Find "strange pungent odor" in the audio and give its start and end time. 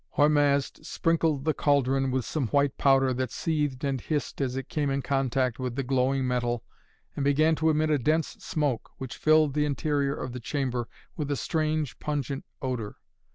11.35-12.95